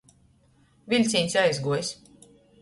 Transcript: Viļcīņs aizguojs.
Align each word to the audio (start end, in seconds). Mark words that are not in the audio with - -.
Viļcīņs 0.93 1.37
aizguojs. 1.43 1.93